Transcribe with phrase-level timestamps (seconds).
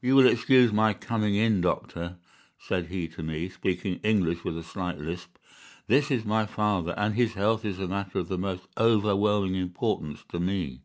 [0.00, 2.16] "'You will excuse my coming in, doctor,'
[2.58, 5.36] said he to me, speaking English with a slight lisp.
[5.88, 10.24] 'This is my father, and his health is a matter of the most overwhelming importance
[10.30, 10.80] to me.